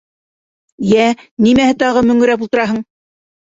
—Йә, 0.93 1.03
нимәһе 1.49 1.77
тағы 1.85 2.05
мөңөрәп 2.09 2.49
ултыраһың? 2.49 2.83